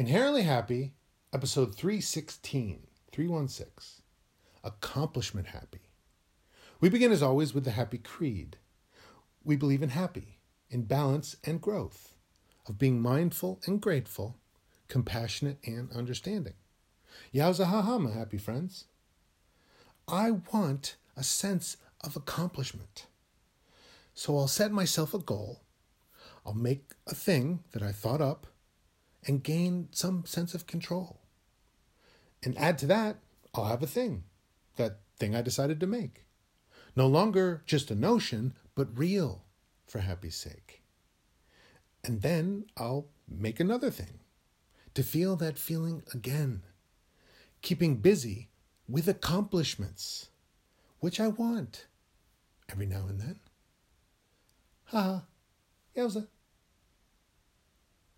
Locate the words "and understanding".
15.66-16.54